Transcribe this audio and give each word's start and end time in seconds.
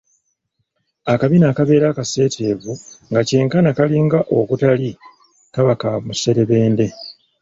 Akabina 1.13 1.45
akabeera 1.51 1.85
akaseeteevu 1.89 2.71
nga 3.09 3.21
kyenkana 3.27 3.69
kulinga 3.77 4.19
okutali 4.39 4.89
kaba 5.53 5.73
ka 5.81 5.91
muserebende 6.05 6.85